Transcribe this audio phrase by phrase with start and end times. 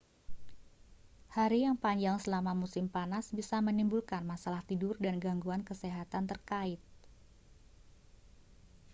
[1.35, 6.81] hari yang panjang selama musim panas bisa menimbulkan masalah tidur dan gangguan kesehatan terkait